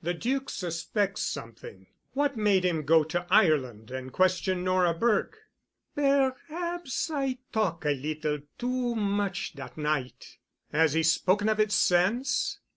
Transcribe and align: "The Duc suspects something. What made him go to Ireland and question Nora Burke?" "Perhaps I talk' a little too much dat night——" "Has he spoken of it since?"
"The 0.00 0.14
Duc 0.14 0.48
suspects 0.48 1.22
something. 1.22 1.88
What 2.12 2.36
made 2.36 2.64
him 2.64 2.84
go 2.84 3.02
to 3.02 3.26
Ireland 3.28 3.90
and 3.90 4.12
question 4.12 4.62
Nora 4.62 4.94
Burke?" 4.94 5.38
"Perhaps 5.96 7.10
I 7.10 7.38
talk' 7.52 7.84
a 7.84 7.90
little 7.90 8.38
too 8.58 8.94
much 8.94 9.54
dat 9.56 9.76
night——" 9.76 10.38
"Has 10.70 10.92
he 10.92 11.02
spoken 11.02 11.48
of 11.48 11.58
it 11.58 11.72
since?" 11.72 12.60